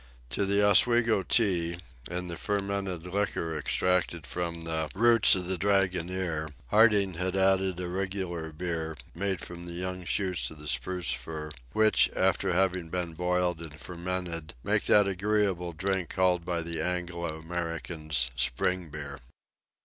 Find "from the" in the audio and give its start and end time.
4.25-4.89, 9.41-9.75